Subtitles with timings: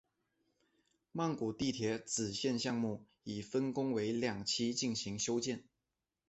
[1.11, 5.63] 曼谷地铁紫线项目已分工为两期进行修建。